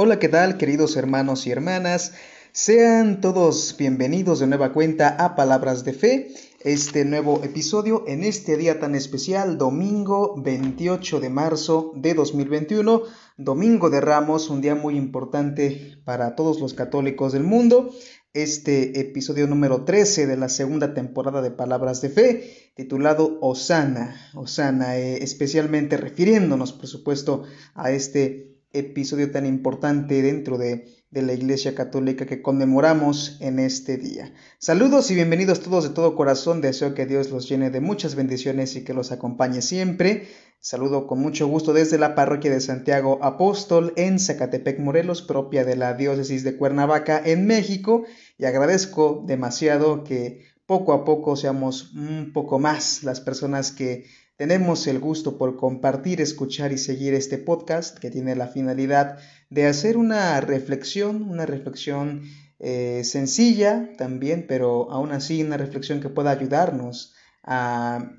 [0.00, 2.12] Hola, ¿qué tal queridos hermanos y hermanas?
[2.52, 6.28] Sean todos bienvenidos de nueva cuenta a Palabras de Fe,
[6.60, 13.02] este nuevo episodio en este día tan especial, domingo 28 de marzo de 2021,
[13.38, 17.90] domingo de Ramos, un día muy importante para todos los católicos del mundo.
[18.32, 24.96] Este episodio número 13 de la segunda temporada de Palabras de Fe, titulado Osana, Osana,
[24.96, 27.42] eh, especialmente refiriéndonos, por supuesto,
[27.74, 34.34] a este episodio tan importante dentro de, la Iglesia Católica que conmemoramos en este día.
[34.58, 36.60] Saludos y bienvenidos todos de todo corazón.
[36.60, 40.28] Deseo que Dios los llene de muchas bendiciones y que los acompañe siempre.
[40.60, 45.76] Saludo con mucho gusto desde la parroquia de Santiago Apóstol en Zacatepec, Morelos, propia de
[45.76, 48.04] la diócesis de Cuernavaca en México.
[48.36, 54.04] Y agradezco demasiado que poco a poco seamos un poco más las personas que
[54.38, 59.18] tenemos el gusto por compartir, escuchar y seguir este podcast que tiene la finalidad
[59.50, 62.22] de hacer una reflexión, una reflexión
[62.60, 68.12] eh, sencilla también, pero aún así una reflexión que pueda ayudarnos a,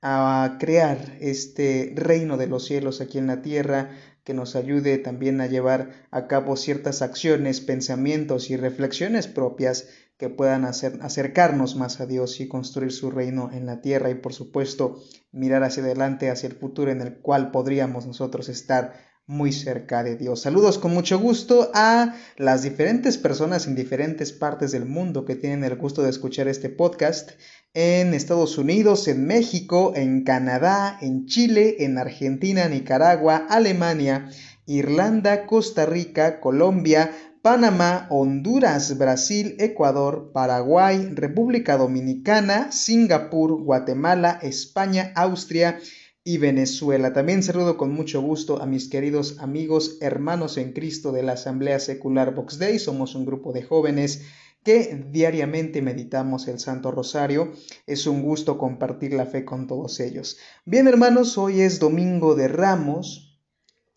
[0.00, 3.90] a crear este reino de los cielos aquí en la tierra,
[4.24, 10.30] que nos ayude también a llevar a cabo ciertas acciones, pensamientos y reflexiones propias que
[10.30, 15.02] puedan acercarnos más a Dios y construir su reino en la tierra y por supuesto
[15.32, 18.94] mirar hacia adelante, hacia el futuro en el cual podríamos nosotros estar
[19.26, 20.42] muy cerca de Dios.
[20.42, 25.64] Saludos con mucho gusto a las diferentes personas en diferentes partes del mundo que tienen
[25.64, 27.30] el gusto de escuchar este podcast
[27.72, 34.28] en Estados Unidos, en México, en Canadá, en Chile, en Argentina, Nicaragua, Alemania,
[34.66, 45.78] Irlanda, Costa Rica, Colombia, Panamá, Honduras, Brasil, Ecuador, Paraguay, República Dominicana, Singapur, Guatemala, España, Austria
[46.24, 47.12] y Venezuela.
[47.12, 51.78] También saludo con mucho gusto a mis queridos amigos, hermanos en Cristo de la Asamblea
[51.78, 52.78] Secular Box Day.
[52.78, 54.22] Somos un grupo de jóvenes
[54.64, 57.52] que diariamente meditamos el Santo Rosario.
[57.86, 60.38] Es un gusto compartir la fe con todos ellos.
[60.64, 63.38] Bien hermanos, hoy es Domingo de Ramos.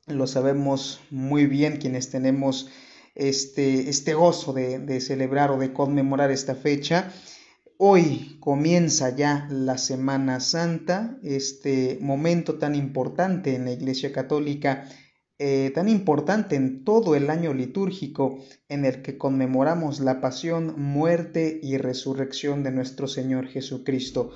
[0.05, 2.69] Lo sabemos muy bien quienes tenemos
[3.15, 7.13] este, este gozo de, de celebrar o de conmemorar esta fecha.
[7.79, 14.89] Hoy comienza ya la Semana Santa, este momento tan importante en la Iglesia Católica,
[15.37, 21.59] eh, tan importante en todo el año litúrgico en el que conmemoramos la pasión, muerte
[21.61, 24.31] y resurrección de nuestro Señor Jesucristo.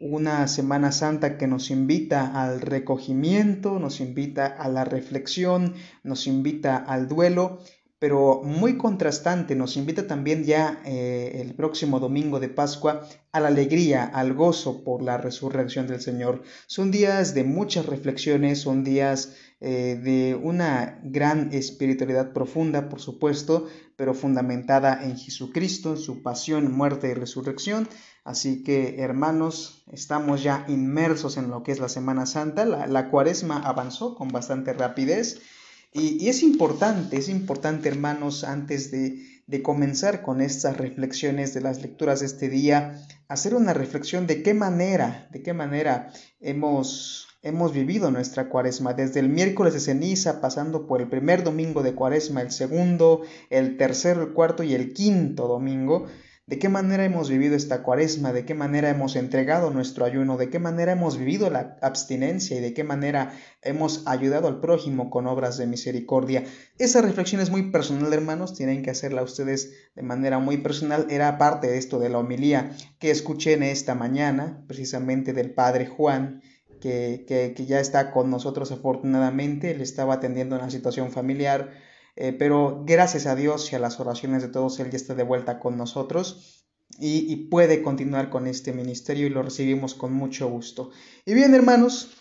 [0.00, 6.76] Una Semana Santa que nos invita al recogimiento, nos invita a la reflexión, nos invita
[6.76, 7.60] al duelo
[8.00, 9.54] pero muy contrastante.
[9.54, 14.82] Nos invita también ya eh, el próximo domingo de Pascua a la alegría, al gozo
[14.82, 16.42] por la resurrección del Señor.
[16.66, 23.68] Son días de muchas reflexiones, son días eh, de una gran espiritualidad profunda, por supuesto,
[23.96, 27.86] pero fundamentada en Jesucristo, en su pasión, muerte y resurrección.
[28.24, 32.64] Así que, hermanos, estamos ya inmersos en lo que es la Semana Santa.
[32.64, 35.42] la cuaresma avanzó con bastante rapidez.
[35.92, 41.82] Y, es importante, es importante, hermanos, antes de, de comenzar con estas reflexiones de las
[41.82, 47.72] lecturas de este día, hacer una reflexión de qué manera, de qué manera hemos, hemos
[47.72, 52.42] vivido nuestra cuaresma, desde el miércoles de ceniza, pasando por el primer domingo de cuaresma,
[52.42, 56.06] el segundo, el tercero, el cuarto y el quinto domingo
[56.50, 60.50] de qué manera hemos vivido esta cuaresma, de qué manera hemos entregado nuestro ayuno, de
[60.50, 65.28] qué manera hemos vivido la abstinencia y de qué manera hemos ayudado al prójimo con
[65.28, 66.42] obras de misericordia.
[66.76, 71.06] Esa reflexión es muy personal, hermanos, tienen que hacerla ustedes de manera muy personal.
[71.08, 75.86] Era parte de esto de la homilía que escuché en esta mañana, precisamente del Padre
[75.86, 76.42] Juan,
[76.80, 81.70] que, que, ya está con nosotros afortunadamente, él estaba atendiendo una situación familiar
[82.16, 85.22] eh, pero gracias a Dios y a las oraciones de todos, Él ya está de
[85.22, 86.66] vuelta con nosotros
[86.98, 90.90] y, puede continuar con este ministerio y lo recibimos con mucho gusto.
[91.24, 92.16] Y bien, hermanos,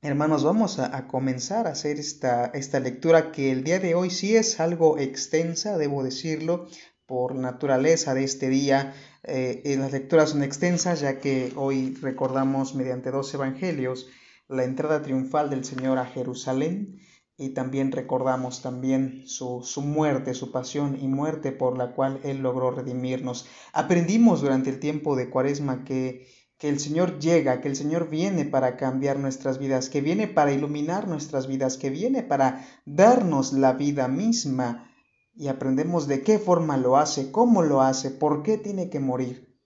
[0.00, 4.36] Hermanos, vamos a, comenzar a hacer esta, esta, lectura que el día de hoy sí
[4.36, 6.68] es algo extensa, debo decirlo,
[7.04, 8.94] por naturaleza de este día.
[9.24, 14.06] Eh, las lecturas son extensas ya que hoy recordamos mediante dos evangelios
[14.46, 17.00] la entrada triunfal del Señor a Jerusalén
[17.40, 22.38] y también recordamos también su, su, muerte, su pasión y muerte por la cual Él
[22.38, 23.46] logró redimirnos.
[23.72, 26.26] Aprendimos durante el tiempo de Cuaresma que,
[26.58, 30.52] que el Señor llega, que el Señor viene para cambiar nuestras vidas, que viene para
[30.52, 34.90] iluminar nuestras vidas, que viene para darnos la vida misma.
[35.36, 39.56] Y aprendemos de qué forma lo hace, cómo lo hace, por qué tiene que morir.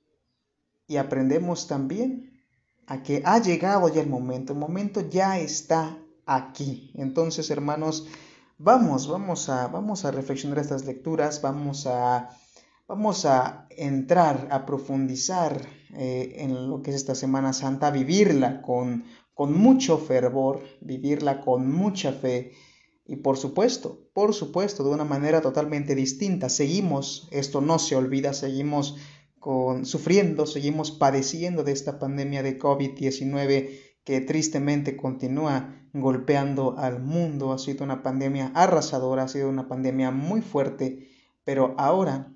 [0.86, 2.44] Y aprendemos también
[2.86, 5.98] a que ha llegado ya el momento, el momento ya está
[6.36, 6.92] aquí.
[6.94, 8.06] Entonces, hermanos,
[8.64, 12.30] Vamos, vamos a, vamos a reflexionar estas lecturas, vamos a,
[12.86, 15.60] vamos a entrar, a profundizar
[15.94, 19.02] eh, en lo que es esta Semana Santa, vivirla con,
[19.34, 22.52] con mucho fervor, vivirla con mucha fe
[23.04, 26.48] y por supuesto, por supuesto, de una manera totalmente distinta.
[26.48, 28.96] Seguimos, esto no se olvida, seguimos
[29.40, 33.70] con, sufriendo, seguimos padeciendo de esta pandemia de COVID-19
[34.04, 37.52] que tristemente continúa golpeando al mundo.
[37.52, 41.08] Ha sido una pandemia arrasadora, ha sido una pandemia muy fuerte,
[41.44, 42.32] pero ahora,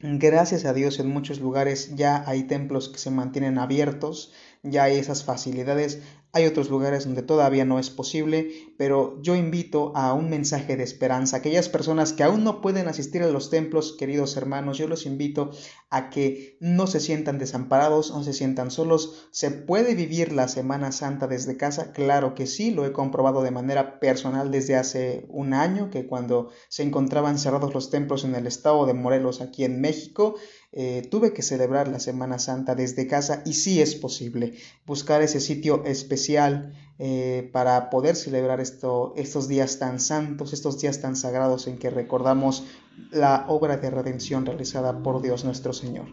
[0.00, 4.32] gracias a Dios, en muchos lugares ya hay templos que se mantienen abiertos,
[4.62, 6.02] ya hay esas facilidades.
[6.34, 10.82] Hay otros lugares donde todavía no es posible, pero yo invito a un mensaje de
[10.82, 11.36] esperanza.
[11.36, 15.52] Aquellas personas que aún no pueden asistir a los templos, queridos hermanos, yo los invito
[15.90, 19.28] a que no se sientan desamparados, no se sientan solos.
[19.30, 21.92] ¿Se puede vivir la Semana Santa desde casa?
[21.92, 26.50] Claro que sí, lo he comprobado de manera personal desde hace un año, que cuando
[26.68, 30.34] se encontraban cerrados los templos en el estado de Morelos, aquí en México,
[30.76, 34.54] eh, tuve que celebrar la Semana Santa desde casa y sí es posible
[34.86, 41.00] buscar ese sitio especial eh, para poder celebrar esto, estos días tan santos, estos días
[41.00, 42.64] tan sagrados en que recordamos
[43.10, 46.06] la obra de redención realizada por Dios nuestro Señor.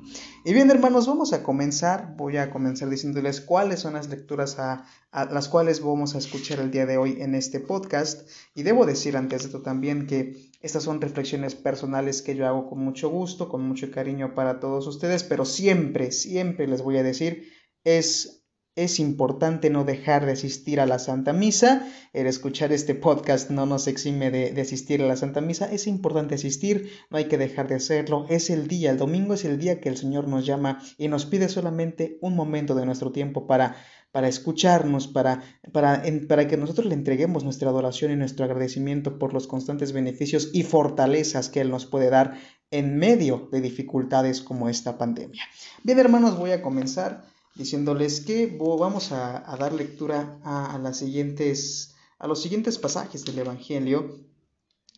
[0.45, 4.85] Y bien hermanos, vamos a comenzar, voy a comenzar diciéndoles cuáles son las lecturas a,
[5.11, 8.29] las cuales vamos a escuchar el día de hoy en este podcast.
[8.55, 12.69] Y debo decir antes de esto también que estas son reflexiones personales que yo hago
[12.69, 17.03] con mucho gusto, con mucho cariño para todos ustedes, pero siempre, siempre les voy a
[17.03, 17.51] decir,
[17.83, 18.40] es
[18.75, 21.85] es importante no dejar de asistir a la Santa Misa.
[22.13, 25.71] El escuchar este podcast no nos exime de, asistir a la Santa Misa.
[25.71, 28.25] Es importante asistir, no hay que dejar de hacerlo.
[28.29, 31.25] Es el día, el domingo es el día que el Señor nos llama y nos
[31.25, 33.75] pide solamente un momento de nuestro tiempo para,
[34.13, 35.43] para escucharnos, para,
[35.73, 40.49] para, para que nosotros le entreguemos nuestra adoración y nuestro agradecimiento por los constantes beneficios
[40.53, 42.39] y fortalezas que Él nos puede dar
[42.71, 45.43] en medio de dificultades como esta pandemia.
[45.83, 47.25] Bien, hermanos, voy a comenzar
[47.55, 54.19] diciéndoles que vamos a, dar lectura a, las siguientes, a los siguientes pasajes del Evangelio.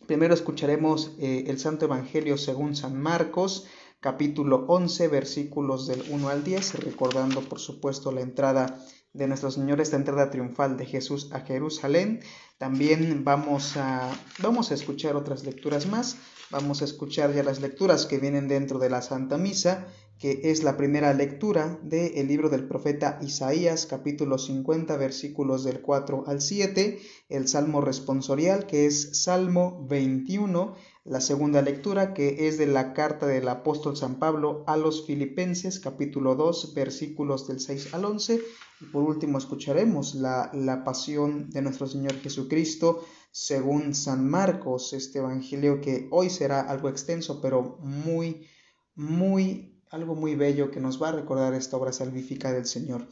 [0.06, 3.66] Primero escucharemos eh, el Santo Evangelio según San Marcos,
[4.00, 8.78] capítulo 11, versículos del 1 al 10, recordando por supuesto la entrada
[9.14, 12.20] de nuestro Señor, esta entrada triunfal de Jesús a Jerusalén.
[12.58, 14.10] También vamos a,
[14.40, 16.16] vamos a escuchar otras lecturas más.
[16.50, 19.86] Vamos a escuchar ya las lecturas que vienen dentro de la Santa Misa
[20.24, 26.24] que es la primera lectura del libro del profeta Isaías, capítulo 50, versículos del 4
[26.26, 26.98] al 7,
[27.28, 33.26] el Salmo responsorial, que es Salmo 21, la segunda lectura, que es de la carta
[33.26, 38.40] del apóstol San Pablo a los Filipenses, capítulo 2, versículos del 6 al 11,
[38.80, 45.18] y por último escucharemos la, la pasión de nuestro Señor Jesucristo, según San Marcos, este
[45.18, 48.46] evangelio que hoy será algo extenso, pero muy,
[48.94, 53.06] muy algo muy bello que nos va a recordar esta obra salvífica del Señor,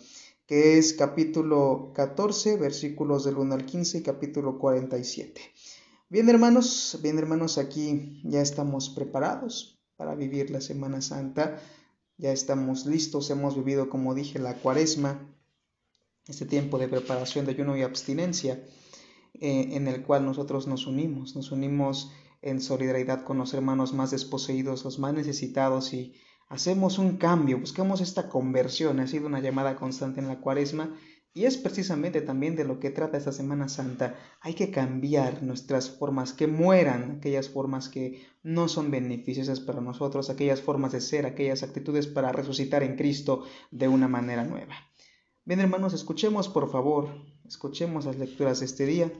[0.47, 5.41] que es capítulo 14, versículos del 1 al 15 y capítulo 47.
[6.09, 11.61] Bien hermanos, bien hermanos, aquí ya estamos preparados para vivir la Semana Santa,
[12.19, 15.33] ya estamos listos, hemos vivido, como dije, la cuaresma,
[16.27, 18.55] este tiempo de preparación de ayuno y abstinencia,
[19.35, 22.11] eh, en el cual nosotros nos unimos, nos unimos
[22.43, 26.15] en solidaridad con los hermanos más desposeídos, los más necesitados y
[26.49, 30.95] hacemos un cambio, buscamos esta conversión, ha sido una llamada constante en la cuaresma
[31.35, 34.17] y es precisamente también de lo que trata esta Semana Santa.
[34.41, 40.29] Hay que cambiar nuestras formas, que mueran aquellas formas que no son beneficiosas para nosotros,
[40.29, 44.75] aquellas formas de ser, aquellas actitudes para resucitar en Cristo de una manera nueva.
[45.45, 47.09] Bien hermanos, escuchemos por favor,
[47.47, 49.11] escuchemos las lecturas de este día,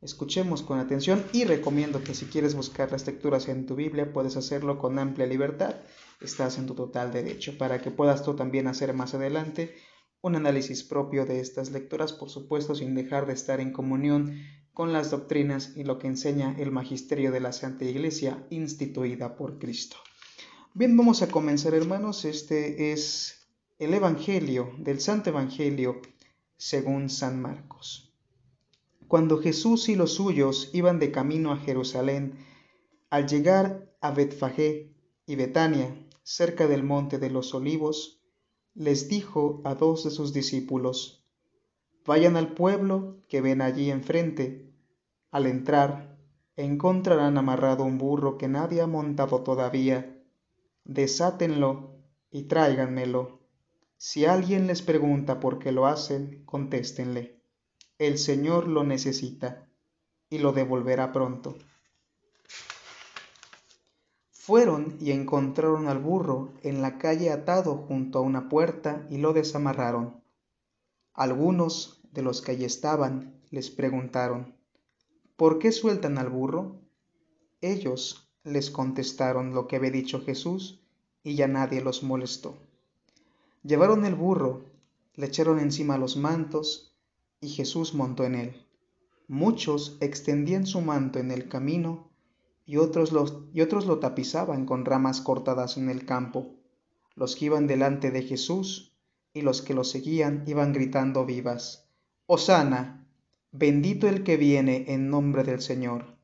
[0.00, 4.36] escuchemos con atención y recomiendo que si quieres buscar las lecturas en tu Biblia puedes
[4.36, 5.76] hacerlo con amplia libertad
[6.24, 9.74] estás en tu total derecho para que puedas tú también hacer más adelante
[10.22, 14.40] un análisis propio de estas lecturas, por supuesto sin dejar de estar en comunión
[14.72, 19.58] con las doctrinas y lo que enseña el magisterio de la Santa Iglesia instituida por
[19.58, 19.96] Cristo.
[20.74, 23.46] Bien, vamos a comenzar hermanos, este es
[23.78, 26.00] el Evangelio del Santo Evangelio
[26.56, 28.14] según San Marcos.
[29.08, 32.38] Cuando Jesús y los suyos iban de camino a Jerusalén,
[33.10, 34.94] al llegar a Betfagé
[35.26, 38.22] y Betania, cerca del monte de los olivos,
[38.74, 41.22] les dijo a dos de sus discípulos,
[42.04, 44.74] Vayan al pueblo que ven allí enfrente.
[45.30, 46.18] Al entrar,
[46.56, 50.20] encontrarán amarrado un burro que nadie ha montado todavía.
[50.84, 51.96] Desátenlo
[52.30, 53.40] y tráiganmelo.
[53.98, 57.40] Si alguien les pregunta por qué lo hacen, contéstenle.
[57.98, 59.68] El Señor lo necesita.
[60.28, 61.56] y lo devolverá pronto.
[64.44, 69.32] Fueron y encontraron al burro en la calle atado junto a una puerta y lo
[69.32, 70.20] desamarraron.
[71.14, 74.52] Algunos de los que allí estaban les preguntaron,
[75.36, 76.80] ¿por qué sueltan al burro?
[77.60, 80.80] Ellos les contestaron lo que había dicho Jesús
[81.22, 82.58] y ya nadie los molestó.
[83.62, 84.64] Llevaron el burro,
[85.14, 86.96] le echaron encima los mantos
[87.40, 88.66] y Jesús montó en él.
[89.28, 92.11] Muchos extendían su manto en el camino
[92.72, 93.12] y otros,
[93.52, 96.54] y otros lo tapizaban con ramas cortadas en el campo.
[97.14, 98.96] Los que iban delante de Jesús
[99.34, 101.86] y los que lo seguían iban gritando vivas.
[102.24, 103.06] Hosana,
[103.50, 106.16] bendito el que viene en nombre del Señor,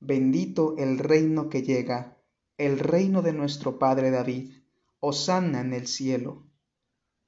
[0.00, 2.18] bendito el reino que llega,
[2.58, 4.50] el reino de nuestro Padre David,
[4.98, 6.42] Hosana en el cielo.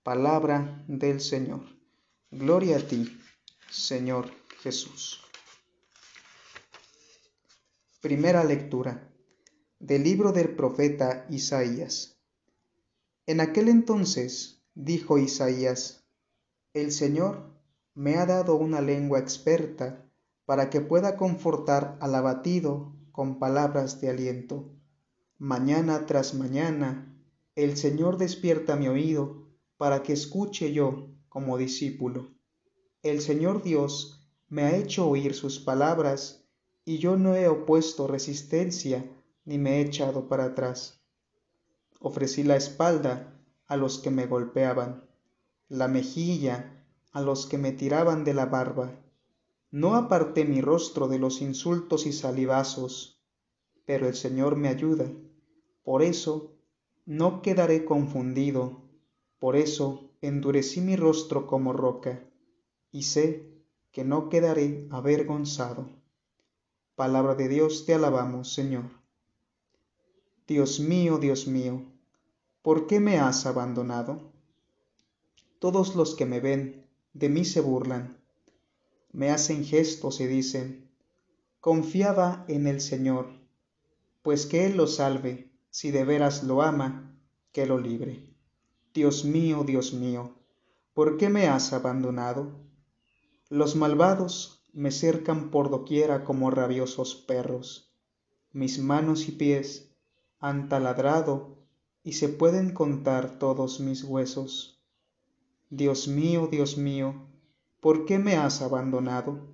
[0.02, 1.60] Palabra del Señor.
[2.32, 3.16] Gloria a ti,
[3.70, 4.28] Señor
[4.60, 5.25] Jesús.
[8.06, 9.12] Primera lectura
[9.80, 12.20] del libro del profeta Isaías.
[13.26, 16.06] En aquel entonces dijo Isaías,
[16.72, 17.58] El Señor
[17.94, 20.08] me ha dado una lengua experta
[20.44, 24.70] para que pueda confortar al abatido con palabras de aliento.
[25.36, 27.20] Mañana tras mañana,
[27.56, 29.48] el Señor despierta mi oído
[29.78, 32.36] para que escuche yo como discípulo.
[33.02, 36.45] El Señor Dios me ha hecho oír sus palabras
[36.88, 39.04] y yo no he opuesto resistencia
[39.44, 41.02] ni me he echado para atrás.
[41.98, 45.04] Ofrecí la espalda a los que me golpeaban,
[45.68, 49.00] la mejilla a los que me tiraban de la barba.
[49.72, 53.20] No aparté mi rostro de los insultos y salivazos,
[53.84, 55.10] pero el Señor me ayuda.
[55.82, 56.56] Por eso
[57.04, 58.82] no quedaré confundido,
[59.40, 62.24] por eso endurecí mi rostro como roca,
[62.92, 63.50] y sé
[63.90, 65.95] que no quedaré avergonzado.
[66.96, 68.84] Palabra de Dios, te alabamos, Señor.
[70.46, 71.84] Dios mío, Dios mío,
[72.62, 74.32] ¿por qué me has abandonado?
[75.58, 78.16] Todos los que me ven de mí se burlan,
[79.12, 80.88] me hacen gestos y dicen,
[81.60, 83.28] confiaba en el Señor,
[84.22, 87.14] pues que Él lo salve, si de veras lo ama,
[87.52, 88.34] que lo libre.
[88.94, 90.34] Dios mío, Dios mío,
[90.94, 92.58] ¿por qué me has abandonado?
[93.50, 97.94] Los malvados me cercan por doquiera como rabiosos perros.
[98.52, 99.90] Mis manos y pies
[100.38, 101.56] han taladrado
[102.02, 104.84] y se pueden contar todos mis huesos.
[105.70, 107.26] Dios mío, Dios mío,
[107.80, 109.48] ¿por qué me has abandonado?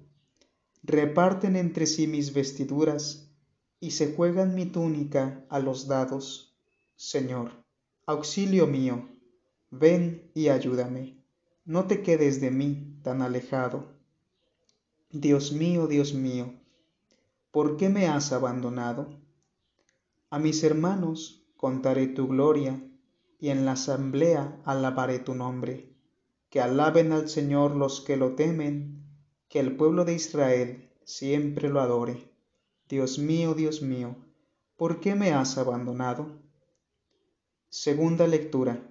[0.83, 3.31] Reparten entre sí mis vestiduras
[3.79, 6.59] y se juegan mi túnica a los dados.
[6.97, 7.53] Señor,
[8.07, 9.09] auxilio mío,
[9.71, 11.23] ven y ayúdame.
[11.65, 13.92] No te quedes de mí tan alejado.
[15.15, 16.55] Dios mío, Dios mío,
[17.51, 19.21] ¿por qué me has abandonado?
[20.31, 22.83] A mis hermanos contaré tu gloria,
[23.39, 25.95] y en la asamblea alabaré tu nombre.
[26.49, 29.05] Que alaben al Señor los que lo temen,
[29.51, 32.33] que el pueblo de Israel siempre lo adore.
[32.89, 34.17] Dios mío, Dios mío,
[34.77, 36.41] ¿por qué me has abandonado?
[37.69, 38.91] Segunda lectura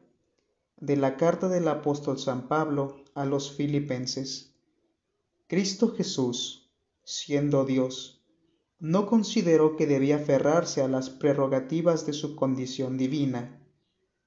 [0.78, 4.50] de la carta del apóstol San Pablo a los filipenses.
[5.51, 6.72] Cristo Jesús,
[7.03, 8.24] siendo Dios,
[8.79, 13.62] no consideró que debía aferrarse a las prerrogativas de su condición divina,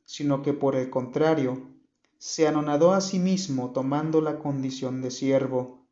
[0.05, 1.67] sino que por el contrario,
[2.19, 5.89] se anonadó a sí mismo tomando la condición de siervo,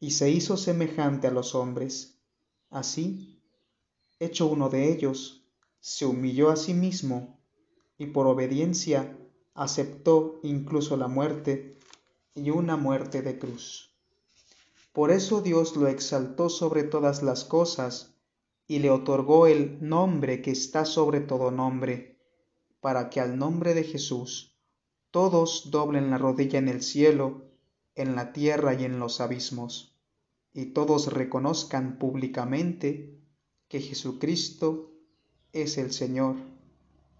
[0.00, 2.18] y se hizo semejante a los hombres.
[2.70, 3.42] Así,
[4.20, 5.44] hecho uno de ellos,
[5.80, 7.38] se humilló a sí mismo,
[7.98, 9.18] y por obediencia
[9.52, 11.76] aceptó incluso la muerte,
[12.34, 13.91] y una muerte de cruz.
[14.92, 18.14] Por eso Dios lo exaltó sobre todas las cosas
[18.66, 22.18] y le otorgó el nombre que está sobre todo nombre,
[22.80, 24.58] para que al nombre de Jesús
[25.10, 27.44] todos doblen la rodilla en el cielo,
[27.94, 29.98] en la tierra y en los abismos,
[30.52, 33.18] y todos reconozcan públicamente
[33.68, 34.90] que Jesucristo
[35.52, 36.36] es el Señor,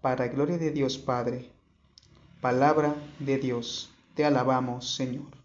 [0.01, 1.49] para gloria de Dios Padre.
[2.41, 5.42] Palabra de Dios, te alabamos, Señor.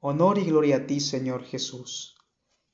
[0.00, 2.14] Honor y gloria a ti, Señor Jesús.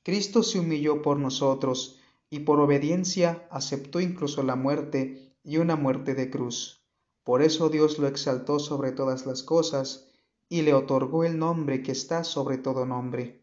[0.02, 6.14] Cristo se humilló por nosotros y por obediencia aceptó incluso la muerte y una muerte
[6.14, 6.84] de cruz.
[7.22, 10.08] Por eso Dios lo exaltó sobre todas las cosas
[10.50, 13.42] y le otorgó el nombre que está sobre todo nombre.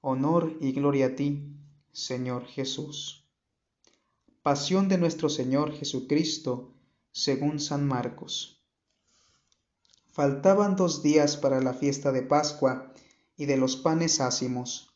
[0.00, 1.44] Honor y gloria a ti,
[1.92, 3.26] Señor Jesús.
[4.42, 6.72] Pasión de nuestro Señor Jesucristo,
[7.12, 8.62] según San Marcos.
[10.06, 12.89] Faltaban dos días para la fiesta de Pascua
[13.40, 14.94] y de los panes ácimos.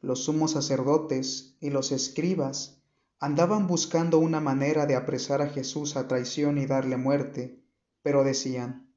[0.00, 2.78] los sumos sacerdotes y los escribas
[3.20, 7.62] andaban buscando una manera de apresar a Jesús a traición y darle muerte,
[8.00, 8.90] pero decían,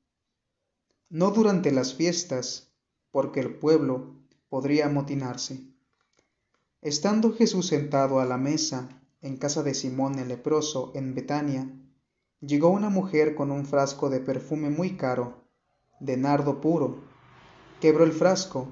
[1.09, 2.71] no durante las fiestas,
[3.11, 4.15] porque el pueblo
[4.47, 5.59] podría amotinarse.
[6.81, 8.87] Estando Jesús sentado a la mesa
[9.19, 11.69] en casa de Simón el leproso en Betania,
[12.39, 15.43] llegó una mujer con un frasco de perfume muy caro,
[15.99, 17.16] de nardo puro,
[17.79, 18.71] quebró el frasco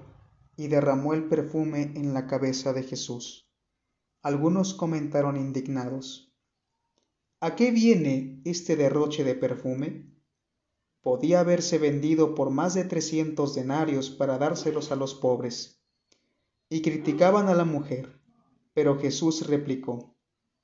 [0.58, 3.48] y derramó el perfume en la cabeza de Jesús.
[4.22, 6.26] Algunos comentaron indignados,
[7.42, 10.10] ¿A qué viene este derroche de perfume?
[11.02, 15.80] Podía haberse vendido por más de trescientos denarios para dárselos a los pobres.
[16.70, 18.20] Y criticaban a la mujer,
[18.74, 20.16] pero Jesús replicó,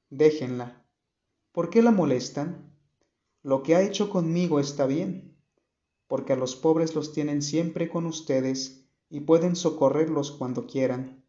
[0.09, 0.83] Déjenla.
[1.51, 2.73] ¿Por qué la molestan?
[3.43, 5.30] Lo que ha hecho conmigo está bien,
[6.11, 11.23] porque a los pobres los tienen siempre con ustedes y pueden socorrerlos cuando quieran,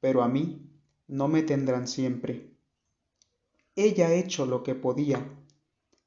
[0.00, 0.72] pero a mí
[1.06, 2.52] no me tendrán siempre.
[3.76, 5.24] Ella ha hecho lo que podía,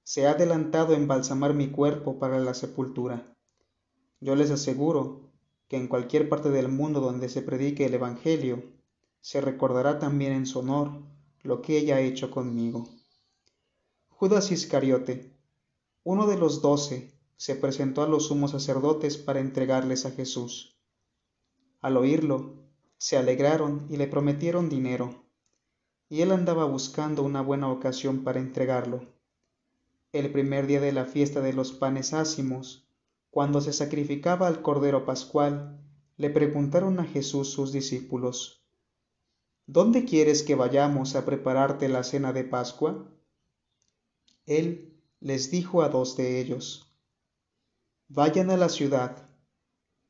[0.04, 3.34] se ha adelantado a embalsamar mi cuerpo para la sepultura.
[4.20, 5.32] Yo les aseguro
[5.70, 8.62] que en cualquier parte del mundo donde se predique el Evangelio,
[9.22, 11.02] se recordará también en su honor
[11.44, 12.90] lo que ella ha hecho conmigo.
[14.10, 15.32] Judas Iscariote,
[16.04, 20.78] uno de los doce, se presentó a los sumos sacerdotes para entregarles a Jesús.
[21.82, 22.54] Al oírlo,
[23.00, 25.26] se alegraron y le prometieron dinero,
[26.08, 29.08] y él andaba buscando una buena ocasión para entregarlo.
[30.12, 32.88] El primer día de la fiesta de los panes ácimos,
[33.32, 35.80] cuando se sacrificaba al Cordero Pascual,
[36.18, 38.64] le preguntaron a Jesús sus discípulos,
[39.66, 43.12] ¿Dónde quieres que vayamos a prepararte la cena de Pascua?
[44.46, 46.91] Él les dijo a dos de ellos,
[48.14, 49.16] Vayan a la ciudad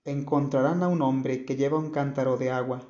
[0.06, 2.82] encontrarán a un hombre que lleva un cántaro de agua.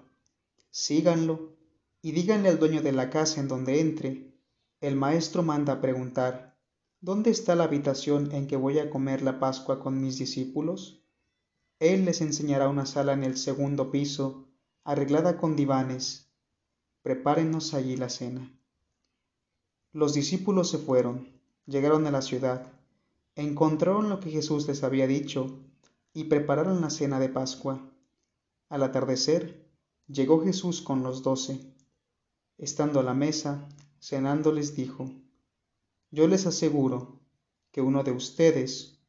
[0.70, 1.58] Síganlo
[2.02, 4.34] y díganle al dueño de la casa en donde entre,
[4.80, 6.58] el maestro manda preguntar,
[7.02, 11.04] ¿dónde está la habitación en que voy a comer la Pascua con mis discípulos?
[11.80, 14.48] Él les enseñará una sala en el segundo piso,
[14.86, 16.32] arreglada con divanes.
[17.02, 18.50] Prepárenos allí la cena.
[19.92, 21.28] Los discípulos se fueron,
[21.66, 22.66] llegaron a la ciudad,
[23.36, 25.60] encontraron lo que Jesús les había dicho
[26.14, 27.90] y prepararon la cena de Pascua.
[28.70, 29.66] Al atardecer,
[30.08, 31.74] llegó Jesús con los doce.
[32.58, 33.68] Estando a la mesa,
[34.00, 35.10] cenando les dijo,
[36.12, 37.20] Yo les aseguro
[37.72, 39.00] que uno de ustedes,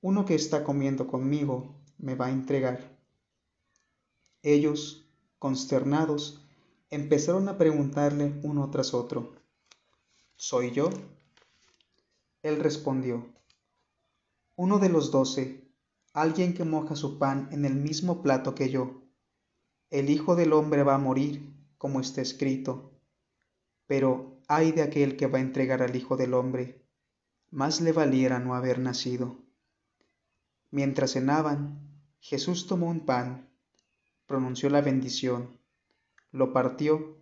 [0.00, 2.96] uno que está comiendo conmigo, me va a entregar.
[4.42, 6.42] Ellos, consternados,
[6.90, 9.34] empezaron a preguntarle uno tras otro,
[10.38, 10.90] ¿Soy yo?
[12.42, 13.26] Él respondió,
[14.58, 15.68] Uno de los doce,
[16.14, 19.02] alguien que moja su pan en el mismo plato que yo.
[19.90, 22.98] El Hijo del Hombre va a morir, como está escrito.
[23.86, 26.82] Pero ay de aquel que va a entregar al Hijo del Hombre,
[27.50, 29.36] más le valiera no haber nacido.
[30.70, 31.78] Mientras cenaban,
[32.20, 33.50] Jesús tomó un pan,
[34.26, 35.60] pronunció la bendición,
[36.32, 37.18] lo partió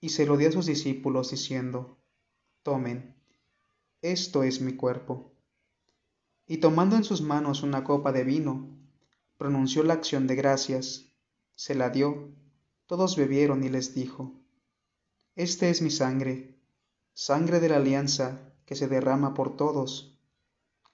[0.00, 1.96] y se lo dio a sus discípulos diciendo,
[2.64, 3.14] Tomen,
[4.02, 5.33] esto es mi cuerpo
[6.46, 8.68] y tomando en sus manos una copa de vino,
[9.38, 11.06] pronunció la acción de gracias,
[11.56, 12.30] se la dio,
[12.86, 14.32] todos bebieron y les dijo,
[15.36, 16.58] Este es mi sangre,
[17.14, 20.18] sangre de la alianza que se derrama por todos.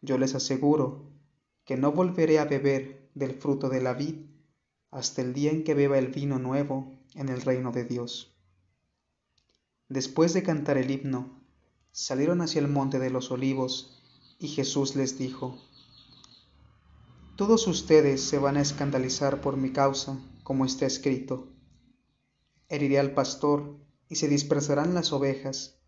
[0.00, 1.10] Yo les aseguro
[1.64, 4.16] que no volveré a beber del fruto de la vid
[4.90, 8.34] hasta el día en que beba el vino nuevo en el reino de Dios.
[9.88, 11.40] Después de cantar el himno,
[11.92, 13.99] salieron hacia el monte de los olivos,
[14.40, 15.58] y Jesús les dijo,
[17.36, 21.52] Todos ustedes se van a escandalizar por mi causa, como está escrito.
[22.70, 23.76] Heriré al pastor
[24.08, 25.78] y se dispersarán las ovejas,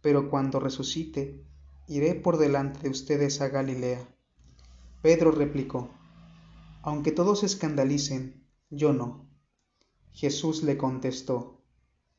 [0.00, 1.44] pero cuando resucite,
[1.86, 4.08] iré por delante de ustedes a Galilea.
[5.02, 5.90] Pedro replicó,
[6.82, 9.28] Aunque todos se escandalicen, yo no.
[10.12, 11.60] Jesús le contestó,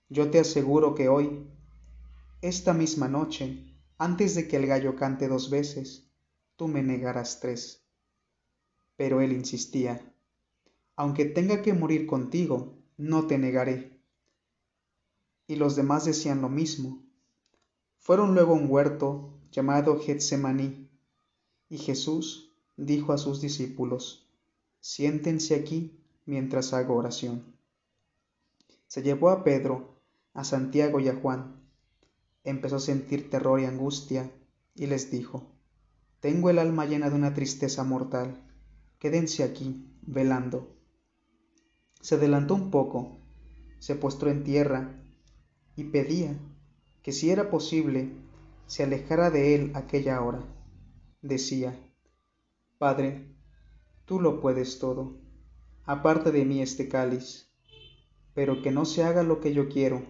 [0.08, 1.50] Yo te aseguro que hoy,
[2.42, 3.69] esta misma noche,
[4.00, 6.10] antes de que el gallo cante dos veces,
[6.56, 7.84] tú me negarás tres.
[8.96, 10.02] Pero él insistía,
[10.96, 14.00] aunque tenga que morir contigo, no te negaré.
[15.48, 17.04] Y los demás decían lo mismo.
[17.98, 20.90] Fueron luego a un huerto llamado Getsemaní,
[21.70, 24.30] y Jesús dijo a sus discípulos,
[24.80, 27.44] siéntense aquí mientras hago oración.
[28.88, 30.00] Se llevó a Pedro,
[30.34, 31.59] a Santiago y a Juan,
[32.44, 34.32] empezó a sentir terror y angustia,
[34.76, 35.52] y les dijo,
[36.20, 38.42] Tengo el alma llena de una tristeza mortal,
[39.00, 40.76] quédense aquí, velando.
[42.02, 43.20] Se adelantó un poco,
[43.80, 45.02] se postró en tierra
[45.76, 46.38] y pedía
[47.02, 48.12] que si era posible
[48.68, 50.44] se alejara de él aquella hora.
[51.22, 51.78] Decía,
[52.78, 53.36] Padre,
[54.06, 55.18] tú lo puedes todo,
[55.86, 57.52] aparte de mí este cáliz,
[58.34, 60.02] pero que no se haga lo que yo quiero,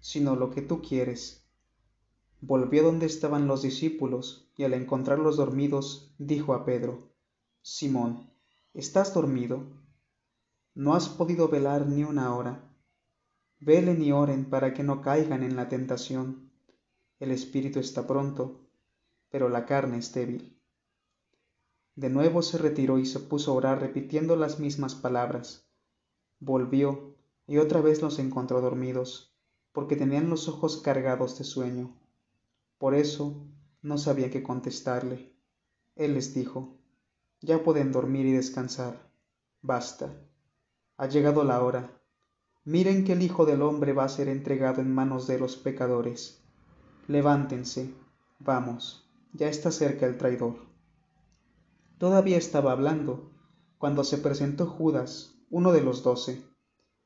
[0.00, 1.43] sino lo que tú quieres.
[2.46, 7.08] Volvió donde estaban los discípulos y al encontrarlos dormidos, dijo a Pedro,
[7.62, 8.30] Simón,
[8.74, 9.62] ¿estás dormido?
[10.74, 12.70] ¿No has podido velar ni una hora?
[13.60, 16.50] Velen y oren para que no caigan en la tentación.
[17.18, 18.60] El espíritu está pronto,
[19.30, 20.60] pero la carne es débil.
[21.94, 25.66] De nuevo se retiró y se puso a orar repitiendo las mismas palabras.
[26.40, 29.34] Volvió y otra vez los encontró dormidos,
[29.72, 32.03] porque tenían los ojos cargados de sueño.
[32.84, 33.48] Por eso
[33.80, 35.32] no sabía qué contestarle.
[35.96, 36.76] Él les dijo,
[37.40, 39.10] Ya pueden dormir y descansar.
[39.62, 40.14] Basta.
[40.98, 41.98] Ha llegado la hora
[42.64, 46.44] Miren que el Hijo del Hombre va a ser entregado en manos de los pecadores.
[47.08, 47.90] Levántense,
[48.38, 50.56] vamos, ya está cerca el traidor.
[51.96, 53.32] Todavía estaba hablando,
[53.78, 56.44] cuando se presentó Judas, uno de los doce,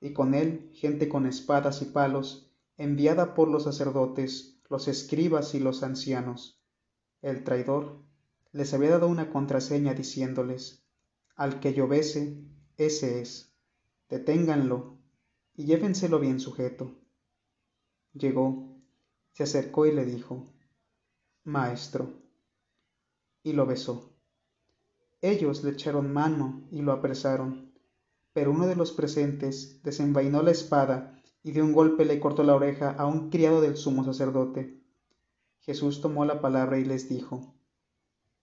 [0.01, 5.61] y con él gente con espadas y palos, enviada por los sacerdotes, los escribas y
[5.61, 6.61] los ancianos.
[7.23, 8.05] El traidor
[8.53, 10.85] les había dado una contraseña diciéndoles,
[11.37, 12.45] Al que yo bese,
[12.77, 13.55] ese es.
[14.09, 14.99] Deténganlo
[15.55, 16.97] y llévenselo bien sujeto.
[18.13, 18.81] Llegó,
[19.33, 20.53] se acercó y le dijo,
[21.45, 22.13] Maestro,
[23.43, 24.15] y lo besó.
[25.21, 27.73] Ellos le echaron mano y lo apresaron,
[28.33, 32.55] pero uno de los presentes desenvainó la espada y de un golpe le cortó la
[32.55, 34.81] oreja a un criado del sumo sacerdote.
[35.61, 37.55] Jesús tomó la palabra y les dijo,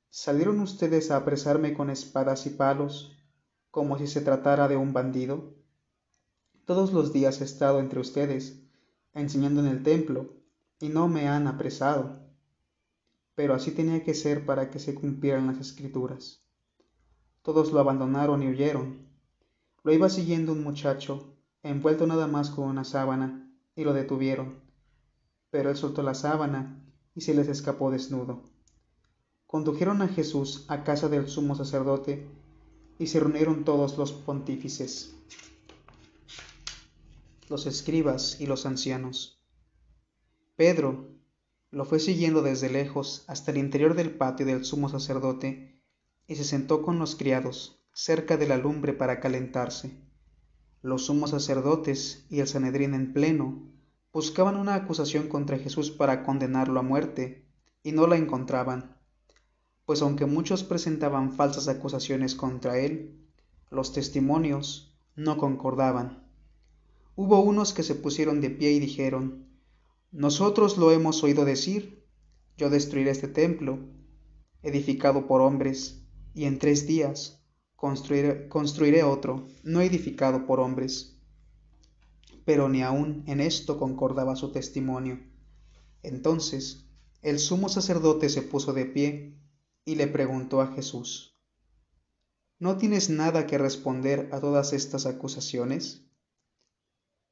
[0.09, 3.17] ¿Salieron ustedes a apresarme con espadas y palos,
[3.69, 5.53] como si se tratara de un bandido?
[6.65, 8.61] Todos los días he estado entre ustedes,
[9.13, 10.33] enseñando en el templo,
[10.79, 12.21] y no me han apresado.
[13.35, 16.41] Pero así tenía que ser para que se cumplieran las escrituras.
[17.41, 19.09] Todos lo abandonaron y huyeron.
[19.83, 21.34] Lo iba siguiendo un muchacho,
[21.69, 24.61] envuelto nada más con una sábana, y lo detuvieron.
[25.49, 26.81] Pero él soltó la sábana
[27.13, 28.43] y se les escapó desnudo.
[29.45, 32.27] Condujeron a Jesús a casa del sumo sacerdote
[32.97, 35.15] y se reunieron todos los pontífices
[37.49, 39.39] los escribas y los ancianos.
[40.55, 41.09] Pedro
[41.71, 45.81] lo fue siguiendo desde lejos hasta el interior del patio del sumo sacerdote
[46.27, 50.04] y se sentó con los criados cerca de la lumbre para calentarse.
[50.85, 53.59] Los sumos sacerdotes y el Sanedrín en pleno
[54.13, 57.43] buscaban una acusación contra Jesús para condenarlo a muerte
[57.81, 58.95] y no la encontraban,
[59.87, 63.17] pues aunque muchos presentaban falsas acusaciones contra él,
[63.71, 66.29] los testimonios no concordaban.
[67.15, 69.47] Hubo unos que se pusieron de pie y dijeron,
[70.11, 72.05] Nosotros lo hemos oído decir,
[72.57, 73.79] yo destruiré este templo,
[74.61, 77.43] edificado por hombres, y en tres días
[77.75, 81.19] construiré, construiré otro, no edificado por hombres.
[82.45, 85.19] Pero ni aun en esto concordaba su testimonio.
[86.03, 86.85] Entonces
[87.21, 89.35] el sumo sacerdote se puso de pie
[89.83, 91.35] y le preguntó a Jesús,
[92.59, 96.07] ¿No tienes nada que responder a todas estas acusaciones?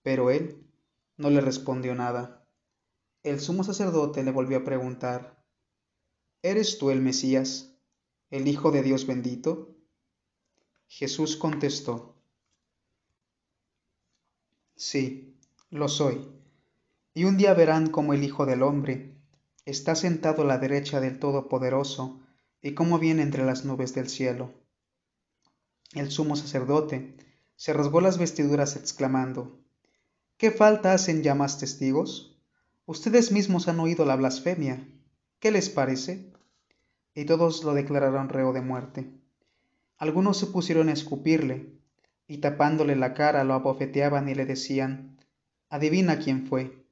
[0.01, 0.67] Pero él
[1.15, 2.45] no le respondió nada.
[3.21, 5.45] El sumo sacerdote le volvió a preguntar,
[6.41, 7.77] ¿Eres tú el Mesías,
[8.31, 9.72] el Hijo de Dios bendito?
[10.95, 12.13] Jesús contestó,
[14.75, 15.35] Sí,
[15.71, 16.23] lo soy.
[17.15, 19.15] Y un día verán cómo el Hijo del Hombre
[19.65, 22.21] está sentado a la derecha del Todopoderoso
[22.61, 24.53] y cómo viene entre las nubes del cielo.
[25.93, 27.17] El sumo sacerdote
[27.55, 29.59] se rasgó las vestiduras exclamando,
[30.37, 32.39] ¿Qué falta hacen ya más testigos?
[32.85, 34.87] Ustedes mismos han oído la blasfemia.
[35.39, 36.31] ¿Qué les parece?
[37.15, 39.22] Y todos lo declararon reo de muerte.
[40.03, 41.79] Algunos se pusieron a escupirle,
[42.27, 45.17] y tapándole la cara lo abofeteaban y le decían,
[45.69, 46.85] Adivina quién fue.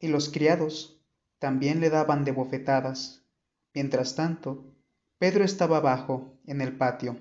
[0.00, 1.02] Y los criados
[1.38, 3.26] también le daban de bofetadas.
[3.74, 4.64] Mientras tanto,
[5.18, 7.18] Pedro estaba abajo, en el patio.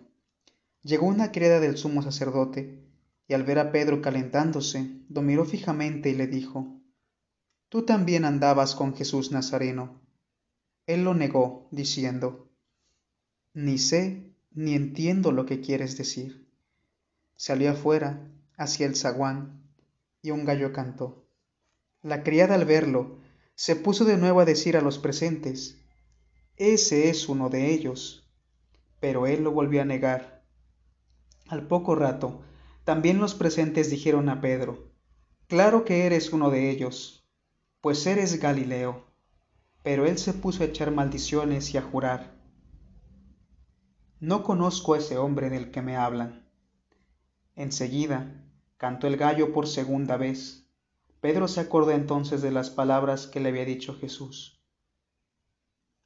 [0.83, 2.81] Llegó una criada del sumo sacerdote,
[3.27, 6.79] y al ver a Pedro calentándose, lo miró fijamente y le dijo,
[7.67, 9.99] Tú también andabas con Jesús Nazareno.
[10.85, 12.47] Él lo negó, diciendo,
[13.53, 16.49] Ni sé ni entiendo lo que quieres decir.
[17.35, 19.61] Salió afuera, hacia el zaguán,
[20.23, 21.27] y un gallo cantó.
[22.01, 23.19] La criada al verlo,
[23.53, 25.77] se puso de nuevo a decir a los presentes,
[26.55, 28.27] Ese es uno de ellos.
[28.99, 30.43] Pero él lo volvió a negar.
[31.47, 32.41] Al poco rato,
[32.83, 34.91] también los presentes dijeron a Pedro,
[35.45, 37.29] Claro que eres uno de ellos,
[37.79, 39.05] pues eres Galileo.
[39.83, 42.36] Pero él se puso a echar maldiciones y a jurar.
[44.19, 46.49] No conozco a ese hombre del que me hablan.
[47.55, 48.43] Enseguida
[48.77, 50.67] cantó el gallo por segunda vez.
[51.21, 54.59] Pedro se acordó entonces de las palabras que le había dicho Jesús.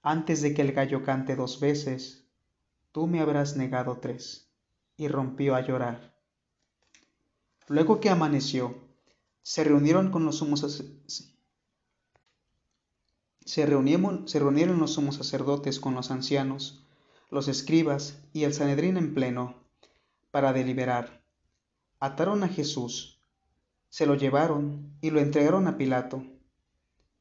[0.02, 2.26] Antes de que el gallo cante dos veces,
[2.92, 4.50] tú me habrás negado tres.
[4.98, 6.14] Y rompió a llorar.
[7.68, 8.76] Luego que amaneció,
[9.42, 10.62] se reunieron con los sumos
[13.46, 16.86] se reunieron los sumos sacerdotes con los ancianos,
[17.32, 19.56] los escribas y el Sanedrín en pleno,
[20.32, 21.24] para deliberar.
[22.00, 23.20] Ataron a Jesús,
[23.90, 26.24] se lo llevaron y lo entregaron a Pilato.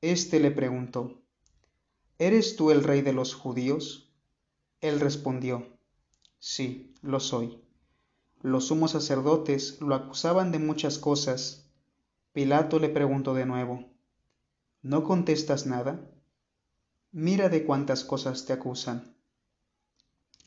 [0.01, 1.23] Este le preguntó,
[2.19, 4.13] ¿Eres tú el rey de los judíos?
[4.81, 5.79] Él respondió,
[6.41, 7.63] Sí, lo soy.
[8.43, 11.71] Los sumos sacerdotes lo acusaban de muchas cosas.
[12.33, 13.85] Pilato le preguntó de nuevo,
[14.83, 16.01] ¿No contestas nada?
[17.13, 19.20] Mira de cuántas cosas te acusan.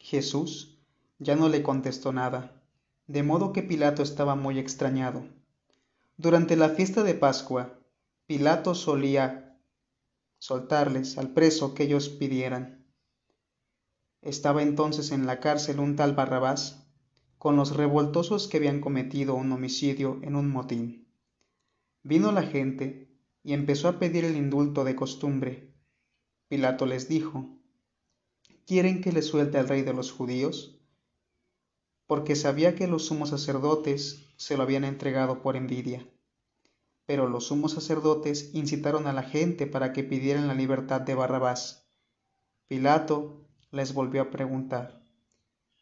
[0.04, 0.78] Jesús
[1.18, 2.62] ya no le contestó nada,
[3.08, 5.24] de modo que Pilato estaba muy extrañado.
[6.18, 7.80] Durante la fiesta de Pascua,
[8.28, 9.58] Pilato solía
[10.40, 12.86] soltarles al preso que ellos pidieran.
[14.22, 16.86] Estaba entonces en la cárcel un tal Barrabás,
[17.38, 21.08] con los revoltosos que habían cometido un homicidio en un motín.
[22.04, 23.10] Vino la gente
[23.42, 25.74] y empezó a pedir el indulto de costumbre.
[26.50, 27.53] Pilato les dijo,
[28.66, 30.80] ¿quieren que le suelte al rey de los judíos?
[32.08, 36.06] Porque sabía que los sumos sacerdotes se lo habían entregado por envidia.
[37.06, 41.86] Pero los sumos sacerdotes incitaron a la gente para que pidieran la libertad de Barrabás.
[42.68, 45.04] Pilato les volvió a preguntar,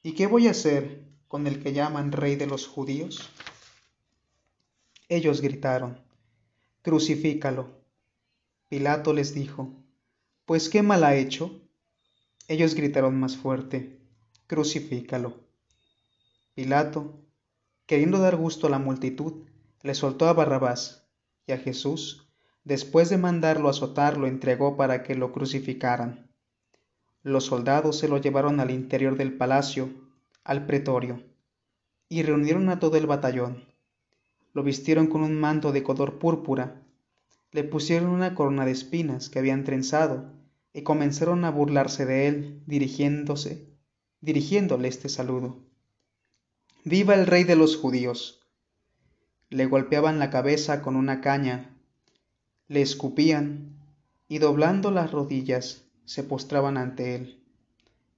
[0.02, 3.30] ¿y qué voy a hacer con el que llaman rey de los judíos?
[5.10, 6.00] Ellos gritaron,
[6.82, 7.70] Crucifícalo.
[8.70, 9.72] Pilato les dijo,
[10.46, 11.61] Pues qué mal ha hecho.
[12.52, 13.98] Ellos gritaron más fuerte,
[14.46, 15.40] Crucifícalo.
[16.54, 17.24] Pilato,
[17.86, 19.46] queriendo dar gusto a la multitud,
[19.84, 21.08] le soltó a Barrabás,
[21.48, 22.28] y a Jesús,
[22.66, 26.30] después de mandarlo azotar, lo entregó para que lo crucificaran.
[27.24, 29.90] Los soldados se lo llevaron al interior del palacio,
[30.44, 31.24] al pretorio,
[32.10, 33.64] y reunieron a todo el batallón
[34.52, 36.82] lo vistieron con un manto de color púrpura,
[37.54, 40.41] le pusieron una corona de espinas que habían trenzado
[40.74, 43.68] y comenzaron a burlarse de él, dirigiéndose,
[44.22, 45.60] dirigiéndole este saludo.
[46.84, 48.48] ¡Viva el rey de los judíos!
[49.50, 51.78] Le golpeaban la cabeza con una caña,
[52.68, 53.78] le escupían
[54.30, 57.44] y doblando las rodillas se postraban ante él.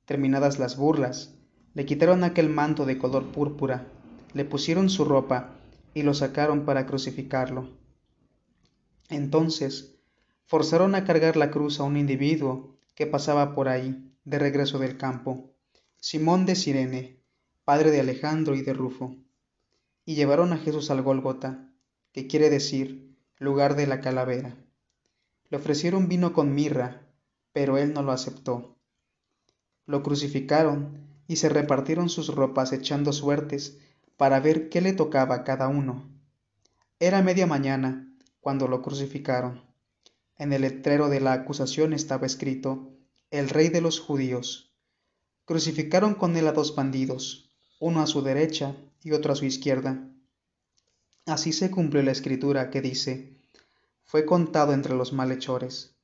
[0.06, 1.34] Terminadas las burlas,
[1.74, 3.88] le quitaron aquel manto de color púrpura,
[4.34, 5.56] le pusieron su ropa
[5.96, 7.70] y lo sacaron para crucificarlo.
[9.10, 9.94] Entonces
[10.46, 14.98] forzaron a cargar la cruz a un individuo que pasaba por ahí, de regreso del
[14.98, 15.52] campo,
[15.98, 17.20] Simón de Sirene,
[17.66, 19.16] padre de Alejandro y de Rufo,
[20.06, 21.70] y llevaron a Jesús al Gólgota,
[22.12, 24.56] que quiere decir lugar de la calavera.
[25.50, 27.02] Le ofrecieron vino con mirra,
[27.52, 28.78] pero él no lo aceptó.
[29.86, 33.80] Lo crucificaron y se repartieron sus ropas echando suertes
[34.18, 36.10] para ver qué le tocaba a cada uno.
[37.00, 38.08] Era media mañana
[38.40, 39.73] cuando lo crucificaron.
[40.44, 42.92] En el letrero de la acusación estaba escrito,
[43.32, 44.76] El Rey de los Judíos.
[45.46, 50.06] Crucificaron con él a dos bandidos, uno a su derecha y otro a su izquierda.
[51.26, 53.40] Así se cumplió la escritura que dice,
[54.04, 55.96] fue contado entre los malhechores.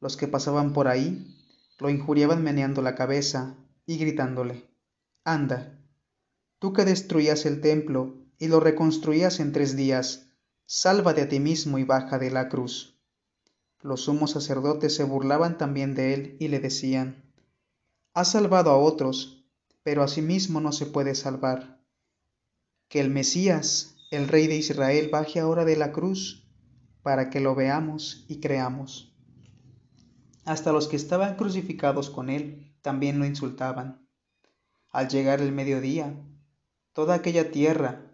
[0.00, 1.24] Los que pasaban por ahí
[1.78, 3.56] lo injuriaban meneando la cabeza
[3.86, 4.68] y gritándole,
[5.22, 5.78] Anda,
[6.58, 10.26] tú que destruías el templo y lo reconstruías en tres días,
[10.66, 12.91] sálvate a ti mismo y baja de la cruz.
[13.82, 17.24] Los sumos sacerdotes se burlaban también de él y le decían,
[18.14, 19.44] Has salvado a otros,
[19.82, 21.82] pero a sí mismo no se puede salvar.
[22.88, 26.48] Que el Mesías, el Rey de Israel, baje ahora de la cruz,
[27.02, 29.16] para que lo veamos y creamos.
[30.44, 34.06] Hasta los que estaban crucificados con él también lo insultaban.
[34.90, 36.14] Al llegar el mediodía,
[36.92, 38.12] toda aquella tierra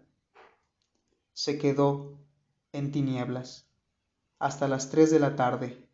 [1.33, 2.17] se quedó
[2.71, 3.68] en tinieblas
[4.39, 5.85] hasta las tres de la tarde.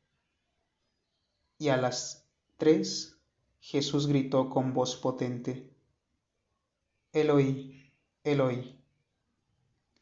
[1.58, 2.27] Y a las
[2.58, 3.17] tres
[3.60, 5.73] Jesús gritó con voz potente,
[7.12, 7.91] Eloí,
[8.23, 8.79] Eloí,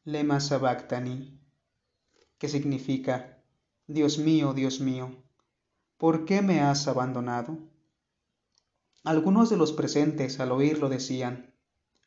[0.04, 1.40] lema sabactani,
[2.38, 3.42] que significa,
[3.88, 5.16] Dios mío, Dios mío,
[5.98, 7.58] ¿por qué me has abandonado?
[9.06, 11.54] Algunos de los presentes al oírlo decían,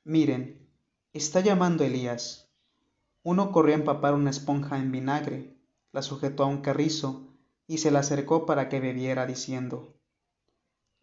[0.04, 0.68] miren,
[1.12, 2.50] está llamando Elías.
[3.22, 5.55] Uno corrió a empapar una esponja en vinagre,
[5.92, 7.26] la sujetó a un carrizo
[7.66, 9.96] y se la acercó para que bebiera, diciendo,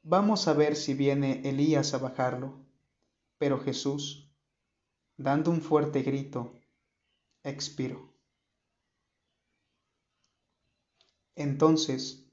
[0.05, 2.59] Vamos a ver si viene Elías a bajarlo.
[3.37, 4.29] Pero Jesús,
[5.17, 6.59] dando un fuerte grito,
[7.43, 8.13] expiró.
[11.35, 12.29] Entonces,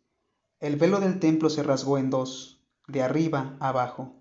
[0.59, 4.17] el velo del templo se rasgó en dos, de arriba abajo.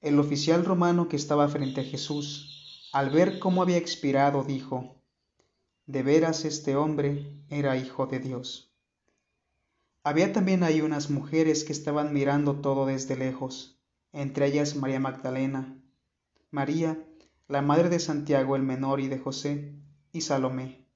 [0.00, 5.01] El oficial romano que estaba frente a Jesús, al ver cómo había expirado, dijo,
[5.86, 8.72] De veras este hombre era hijo de Dios.
[10.04, 13.80] Había también ahí unas mujeres que estaban mirando todo desde lejos,
[14.12, 15.76] entre ellas María Magdalena,
[16.50, 17.04] María,
[17.48, 19.74] la madre de Santiago el menor y de José,
[20.12, 20.86] y Salomé,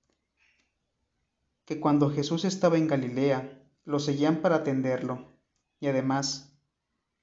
[1.65, 5.33] que cuando Jesús estaba en Galilea, lo seguían para atenderlo,
[5.81, 6.53] y además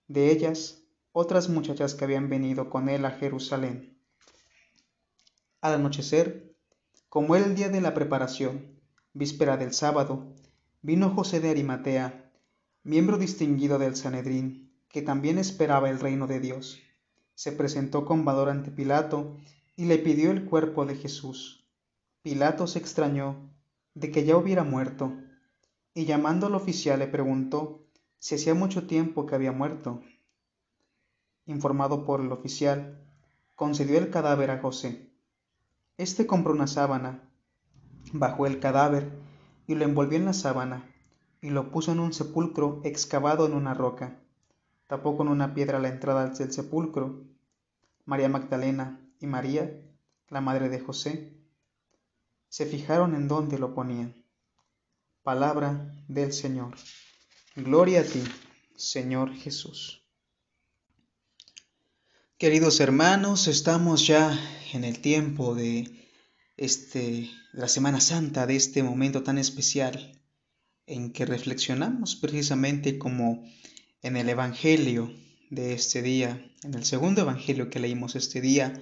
[0.07, 3.97] de ellas otras muchachas que habían venido con él a Jerusalén.
[5.61, 6.52] Al anochecer,
[7.13, 8.79] como el día de la preparación,
[9.13, 10.33] víspera del sábado,
[10.81, 12.31] vino José de Arimatea,
[12.83, 16.81] miembro distinguido del Sanedrín, que también esperaba el reino de Dios
[17.35, 19.37] se presentó con valor ante Pilato
[19.75, 21.63] y le pidió el cuerpo de Jesús.
[22.23, 23.47] Pilato se extrañó
[23.93, 25.13] de que ya hubiera muerto,
[25.93, 27.85] y llamando al oficial le preguntó
[28.17, 30.01] si hacía mucho tiempo que había muerto.
[31.45, 33.05] Informado por el oficial,
[33.53, 35.12] concedió el cadáver a José.
[35.97, 37.21] Este compró una sábana,
[38.11, 39.11] bajó el cadáver
[39.67, 40.89] y lo envolvió en la sábana,
[41.41, 44.19] y lo puso en un sepulcro excavado en una roca
[44.93, 47.25] tapó con una piedra la entrada del sepulcro.
[48.05, 49.81] María Magdalena y María,
[50.29, 51.33] la madre de José,
[52.47, 54.13] se fijaron en dónde lo ponían.
[55.23, 56.75] Palabra del Señor.
[57.55, 58.23] Gloria a ti,
[58.75, 60.02] Señor Jesús.
[62.43, 64.37] Queridos hermanos, estamos ya
[64.73, 66.09] en el tiempo de
[66.57, 70.21] este la Semana Santa, de este momento tan especial
[70.85, 73.45] en que reflexionamos precisamente como
[74.01, 75.09] en el Evangelio
[75.51, 78.73] de este día, en el segundo Evangelio que leímos este día,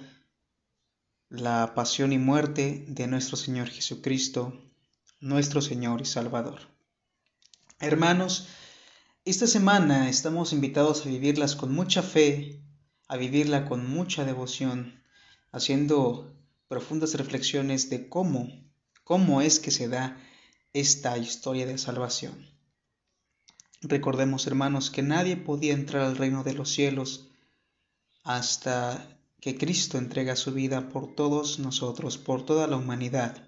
[1.28, 4.60] la pasión y muerte de nuestro Señor Jesucristo,
[5.20, 6.62] nuestro Señor y Salvador.
[7.78, 8.48] Hermanos,
[9.24, 12.61] esta semana estamos invitados a vivirlas con mucha fe,
[13.12, 15.04] a vivirla con mucha devoción,
[15.50, 16.34] haciendo
[16.66, 18.48] profundas reflexiones de cómo,
[19.04, 20.16] cómo es que se da
[20.72, 22.48] esta historia de salvación.
[23.82, 27.28] Recordemos, hermanos, que nadie podía entrar al reino de los cielos
[28.24, 33.46] hasta que Cristo entrega su vida por todos nosotros, por toda la humanidad.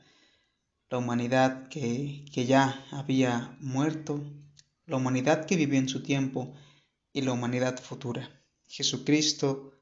[0.90, 4.22] La humanidad que, que ya había muerto,
[4.85, 6.53] la humanidad que vivió en su tiempo
[7.14, 8.43] y la humanidad futura.
[8.76, 9.72] Jesucristo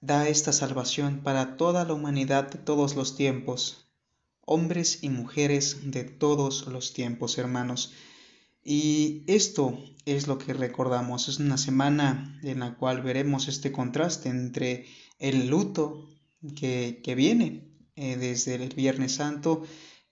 [0.00, 3.92] da esta salvación para toda la humanidad de todos los tiempos,
[4.40, 7.92] hombres y mujeres de todos los tiempos, hermanos.
[8.64, 11.28] Y esto es lo que recordamos.
[11.28, 14.86] Es una semana en la cual veremos este contraste entre
[15.18, 16.08] el luto
[16.56, 19.62] que, viene eh, desde el Viernes Santo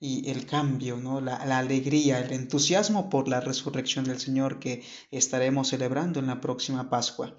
[0.01, 1.21] y el cambio, ¿no?
[1.21, 6.41] La, la, alegría, el entusiasmo por la resurrección del Señor que estaremos celebrando en la
[6.41, 7.37] próxima Pascua.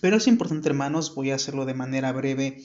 [0.00, 2.62] Pero es importante, hermanos, voy a hacerlo de manera breve,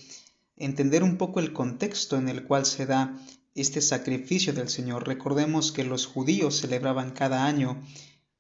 [0.56, 3.18] entender un poco el contexto en el cual se da
[3.56, 5.08] este sacrificio del Señor.
[5.08, 7.82] Recordemos que los judíos celebraban cada año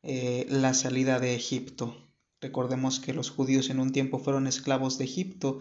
[0.04, 1.96] eh, la salida de Egipto.
[2.40, 5.60] Recordemos que los judíos en un tiempo fueron esclavos de Egipto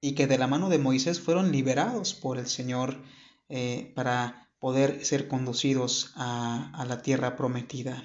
[0.00, 3.02] y que de la mano de Moisés fueron liberados por el Señor
[3.48, 8.04] eh, para poder ser conducidos a, la tierra prometida,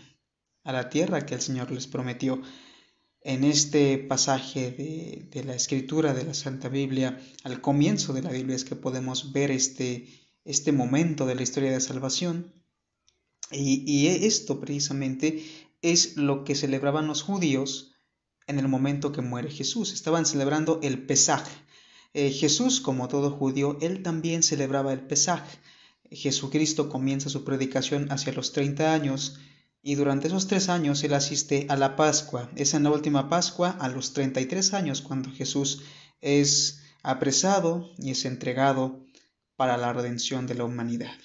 [0.64, 2.42] a la tierra que el Señor les prometió.
[3.22, 8.56] En este pasaje de, la escritura de la Santa Biblia, al comienzo de la Biblia
[8.56, 10.08] es que podemos ver este,
[10.46, 12.54] este momento de la historia de salvación.
[13.52, 15.46] Y, esto precisamente
[15.82, 17.94] es lo que celebraban los judíos
[18.48, 19.94] en el momento que muere Jesús.
[19.94, 21.48] Estaban celebrando el Pesaj.
[22.14, 25.44] Eh, Jesús, como todo judío, él también celebraba el Pesaj.
[26.12, 29.40] Jesucristo comienza su predicación hacia los 30 años
[29.82, 32.50] y durante esos tres años él asiste a la Pascua.
[32.56, 35.84] Es en la última Pascua, a los 33 años, cuando Jesús
[36.22, 39.04] es apresado y es entregado
[39.56, 41.16] para la redención de la humanidad.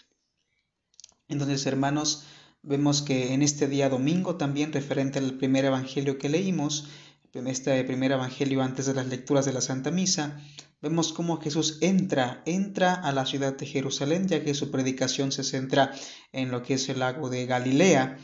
[1.29, 2.25] Entonces, hermanos,
[2.63, 6.89] vemos que en este día domingo, también referente al primer evangelio que leímos,
[7.33, 10.41] este primer evangelio antes de las lecturas de la Santa Misa,
[10.81, 15.45] vemos cómo Jesús entra, entra a la ciudad de Jerusalén, ya que su predicación se
[15.45, 15.93] centra
[16.33, 18.19] en lo que es el lago de Galilea.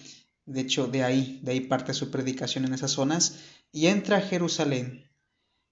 [0.47, 3.41] De hecho, de ahí, de ahí parte su predicación en esas zonas,
[3.73, 5.11] y entra a Jerusalén.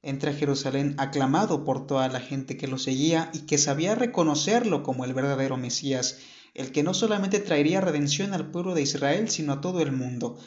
[0.03, 4.83] entra a Jerusalén aclamado por toda la gente que lo seguía y que sabía reconocerlo
[4.83, 6.18] como el verdadero Mesías,
[6.55, 10.39] el que no solamente traería redención al pueblo de Israel, sino a todo el mundo.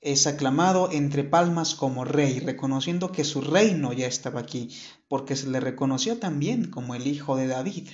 [0.00, 4.70] Es aclamado entre palmas como rey, reconociendo que su reino ya estaba aquí,
[5.08, 7.88] porque se le reconoció también como el hijo de David.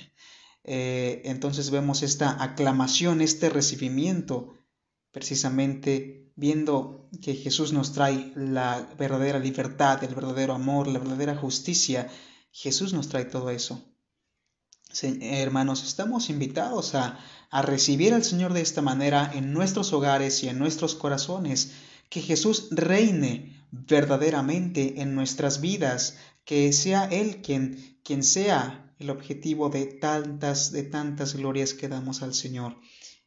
[0.63, 4.55] Eh, entonces vemos esta aclamación, este recibimiento,
[5.11, 12.09] precisamente viendo que Jesús nos trae la verdadera libertad, el verdadero amor, la verdadera justicia.
[12.51, 13.81] Jesús nos trae todo eso.
[15.21, 20.49] hermanos, estamos invitados a, a recibir al Señor de esta manera en nuestros hogares y
[20.49, 21.71] en nuestros corazones,
[22.09, 29.69] que Jesús reine verdaderamente en nuestras vidas, que sea Él quien, quien sea el objetivo
[29.69, 32.77] de tantas, de tantas glorias que damos al Señor.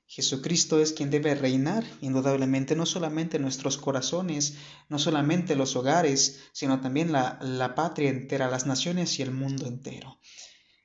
[0.07, 4.55] Jesucristo es quien debe reinar, indudablemente, no solamente en nuestros corazones,
[4.89, 9.67] no solamente los hogares, sino también la, la patria entera, las naciones y el mundo
[9.67, 10.19] entero.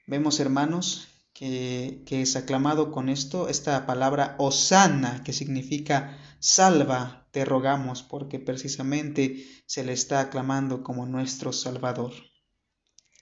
[0.07, 8.03] Vemos, hermanos, que, es aclamado con esto, esta palabra osana, que significa salva, te rogamos,
[8.03, 12.13] porque precisamente se le está aclamando como nuestro Salvador.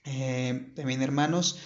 [0.04, 1.60] Eh, hermanos,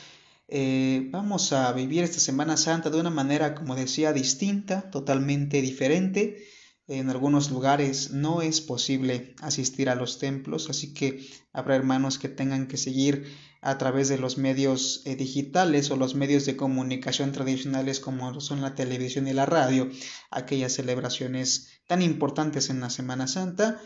[0.47, 6.45] eh, vamos a vivir esta Semana Santa de una manera, como decía, distinta, totalmente diferente.
[6.87, 12.29] En algunos lugares no es posible asistir a los templos, así que habrá hermanos que
[12.29, 13.25] tengan que seguir
[13.66, 18.61] a través de los medios eh, digitales o los medios de comunicación tradicionales como son
[18.61, 19.89] la televisión y la radio,
[20.30, 23.82] aquellas celebraciones tan importantes en la Semana Santa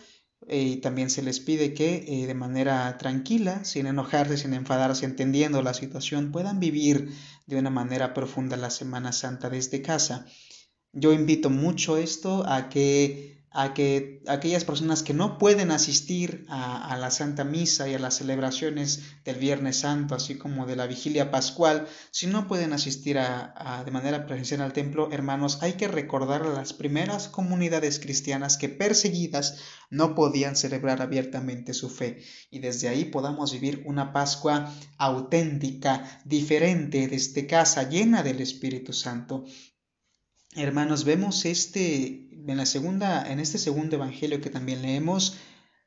[0.48, 5.62] y también se les pide que eh, de manera tranquila, sin enojarse, sin enfadarse, entendiendo
[5.62, 7.14] la situación, puedan vivir
[7.46, 10.26] de una manera profunda la Semana Santa desde casa.
[10.92, 16.96] Yo invito mucho esto a que a que aquellas personas que no pueden asistir a,
[16.96, 21.30] la Santa Misa y a las celebraciones del Viernes Santo, así como de la Vigilia
[21.30, 26.44] Pascual, si no pueden asistir a, de manera presencial al templo, hermanos, hay que recordar
[26.44, 29.58] a las primeras comunidades cristianas que perseguidas
[29.90, 37.10] no podían celebrar abiertamente su fe y desde ahí podamos vivir una Pascua auténtica, diferente,
[37.10, 39.44] desde casa, llena del Espíritu Santo.
[40.56, 45.38] Hermanos, vemos este en la segunda en este segundo evangelio que también leemos,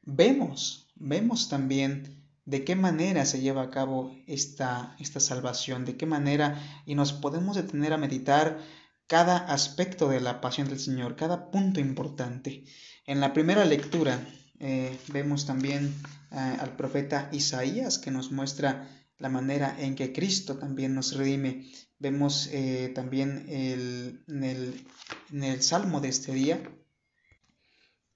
[0.03, 6.07] vemos, vemos también de qué manera se lleva a cabo esta, esta salvación, de qué
[6.07, 8.61] manera, y nos podemos detener a meditar
[9.07, 12.65] cada aspecto de la pasión del Señor, cada punto importante.
[13.07, 14.27] En la primera lectura
[14.59, 15.95] eh, vemos también
[16.31, 18.89] eh, al profeta Isaías que nos muestra
[19.19, 21.67] la manera en que Cristo también nos redime.
[22.03, 24.87] Vemos eh, también el, en, el,
[25.33, 26.61] en el Salmo de este día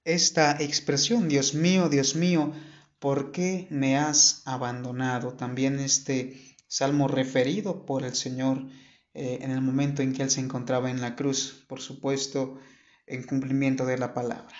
[0.06, 2.52] esta expresión, Dios mío, Dios mío,
[3.00, 5.32] ¿por qué me has abandonado?
[5.32, 8.68] También este salmo referido por el Señor
[9.14, 12.60] eh, en el momento en que Él se encontraba en la cruz, por supuesto,
[13.08, 14.54] en cumplimiento de la palabra.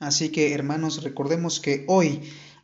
[0.00, 2.22] Así que, hermanos, recordemos que hoy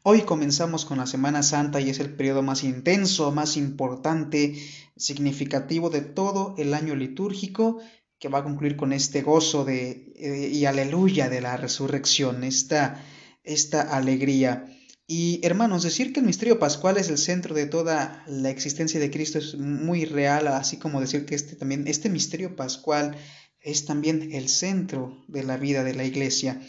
[0.08, 4.54] Hoy comenzamos con la Semana Santa y es el periodo más intenso, más importante,
[4.96, 7.80] significativo de todo el año litúrgico
[8.20, 13.04] que va a concluir con este gozo de, eh, y aleluya de la resurrección, esta,
[13.42, 14.72] esta alegría.
[15.08, 19.10] Y hermanos, decir que el misterio pascual es el centro de toda la existencia de
[19.10, 23.16] Cristo es muy real, así como decir que este también este misterio pascual
[23.60, 26.60] es también el centro de la vida de la iglesia.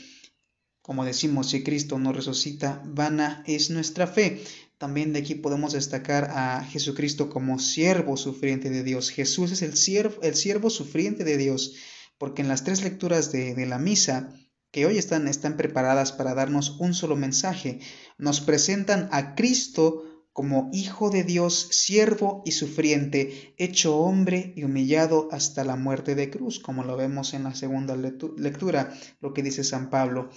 [0.88, 4.42] Como decimos, si Cristo no resucita, vana es nuestra fe.
[4.78, 9.10] También de aquí podemos destacar a Jesucristo como siervo sufriente de Dios.
[9.10, 11.76] Jesús es el siervo, el siervo sufriente de Dios,
[12.18, 14.34] porque en las tres lecturas de, de la misa,
[14.72, 17.82] que hoy están, están preparadas para darnos un solo mensaje,
[18.18, 25.28] nos presentan a Cristo como Hijo de Dios, siervo y sufriente, hecho hombre y humillado
[25.32, 29.66] hasta la muerte de cruz, como lo vemos en la segunda lectura, lo que dice
[29.66, 30.30] San Pablo.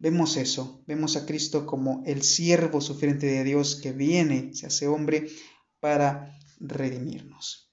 [0.00, 4.88] Vemos eso, vemos a Cristo como el siervo sufriente de Dios que viene, se hace
[4.88, 5.28] hombre
[5.78, 7.70] para redimirnos.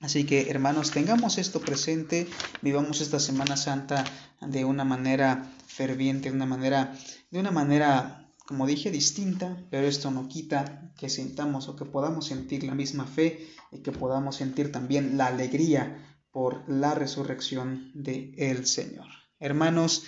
[0.00, 2.26] Así que hermanos, tengamos esto presente,
[2.62, 4.04] vivamos esta Semana Santa
[4.40, 6.98] de una manera ferviente, de una manera,
[7.30, 12.26] de una manera, como dije, distinta, pero esto no quita que sintamos o que podamos
[12.26, 18.34] sentir la misma fe y que podamos sentir también la alegría por la resurrección de
[18.36, 19.06] el Señor.
[19.38, 20.02] Hermanos,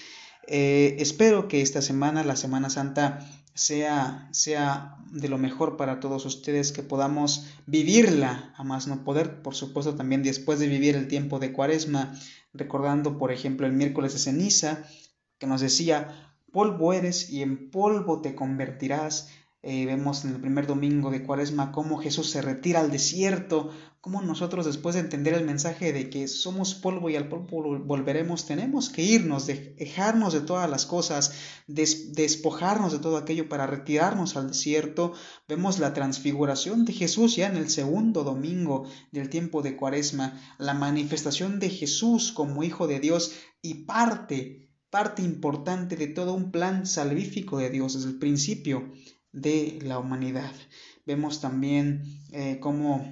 [0.49, 3.21] eh, espero que esta semana, la Semana Santa,
[3.55, 9.43] sea, sea de lo mejor para todos ustedes, que podamos vivirla a más no poder,
[9.43, 12.15] por supuesto también después de vivir el tiempo de cuaresma,
[12.55, 14.85] recordando por ejemplo el miércoles de ceniza,
[15.39, 19.29] que nos decía, polvo eres y en polvo te convertirás.
[19.63, 24.23] Eh, vemos en el primer domingo de Cuaresma cómo Jesús se retira al desierto, cómo
[24.23, 28.89] nosotros después de entender el mensaje de que somos polvo y al polvo volveremos, tenemos
[28.89, 31.33] que irnos, dejarnos de todas las cosas,
[31.67, 35.13] despojarnos de todo aquello para retirarnos al desierto.
[35.49, 40.75] Vemos la transfiguración de Jesús ya en el segundo domingo del tiempo de Cuaresma, la
[40.75, 46.87] manifestación de Jesús como Hijo de Dios y parte, parte importante de todo un plan
[46.87, 48.93] salvífico de Dios desde el principio
[49.33, 50.53] de la humanidad.
[51.07, 52.03] Vemos también
[52.33, 53.03] eh, cómo,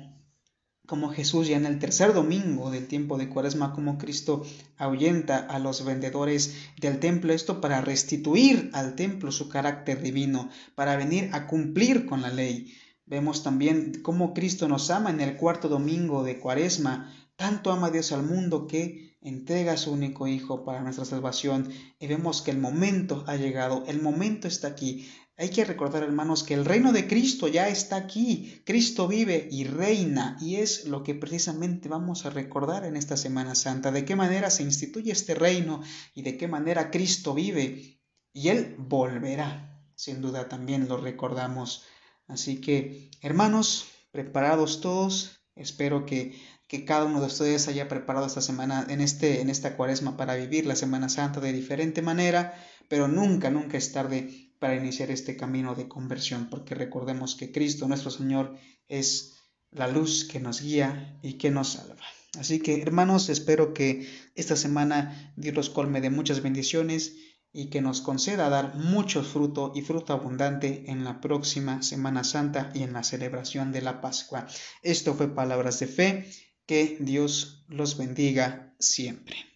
[1.14, 4.45] Jesús ya en el tercer domingo del tiempo de Cuaresma, como Cristo
[4.77, 10.97] ahuyenta a los vendedores del templo, esto para restituir al templo su carácter divino, para
[10.97, 12.73] venir a cumplir con la ley.
[13.07, 18.12] Vemos también cómo Cristo nos ama en el cuarto domingo de Cuaresma, tanto ama Dios
[18.12, 22.59] al mundo que entrega a su único Hijo para nuestra salvación y vemos que el
[22.59, 25.09] momento ha llegado, el momento está aquí.
[25.39, 28.62] Hay que recordar, hermanos, que el reino de Cristo ya está aquí.
[28.64, 33.55] Cristo vive y reina y es lo que precisamente vamos a recordar en esta Semana
[33.55, 33.93] Santa.
[33.93, 35.82] De qué manera se instituye este reino
[36.14, 38.01] y de qué manera Cristo vive
[38.32, 39.78] y Él volverá.
[39.95, 41.84] Sin duda también lo recordamos.
[42.28, 45.43] Así que, hermanos, preparados todos.
[45.55, 46.34] Espero que,
[46.66, 50.34] que cada uno de ustedes haya preparado esta semana, en, este, en esta cuaresma para
[50.34, 52.55] vivir la Semana Santa de diferente manera,
[52.89, 57.89] pero nunca, nunca es tarde para iniciar este camino de conversión, porque recordemos que Cristo
[57.89, 58.57] nuestro Señor
[58.89, 59.37] es
[59.71, 62.03] la luz que nos guía y que nos salva.
[62.39, 67.17] Así que hermanos, espero que esta semana Dios los colme de muchas bendiciones
[67.53, 72.71] y que nos conceda dar mucho fruto y fruto abundante en la próxima Semana Santa
[72.75, 74.47] y en la celebración de la Pascua.
[74.83, 76.31] Esto fue Palabras de Fe.
[76.67, 79.56] Que Dios los bendiga siempre.